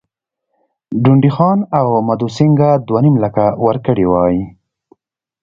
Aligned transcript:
ډونډي 1.03 1.31
خان 1.35 1.59
او 1.79 1.87
مدو 2.07 2.27
سینګه 2.35 2.71
دوه 2.87 2.99
نیم 3.05 3.15
لکه 3.23 3.45
ورکړي 3.65 4.05
وای. 4.07 4.35